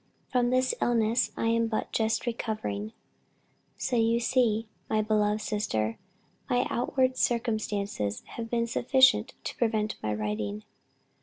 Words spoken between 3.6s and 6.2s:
So you see, my beloved sister,